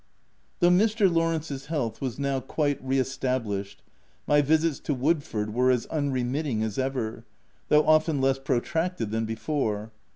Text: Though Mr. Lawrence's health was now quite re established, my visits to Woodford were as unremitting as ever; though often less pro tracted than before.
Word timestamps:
Though 0.61 0.71
Mr. 0.71 1.13
Lawrence's 1.13 1.67
health 1.67 2.01
was 2.01 2.17
now 2.17 2.39
quite 2.39 2.79
re 2.83 2.97
established, 2.97 3.83
my 4.25 4.41
visits 4.41 4.79
to 4.79 4.95
Woodford 4.95 5.53
were 5.53 5.69
as 5.69 5.85
unremitting 5.91 6.63
as 6.63 6.79
ever; 6.79 7.23
though 7.67 7.85
often 7.85 8.19
less 8.19 8.39
pro 8.39 8.59
tracted 8.61 9.11
than 9.11 9.25
before. 9.25 9.91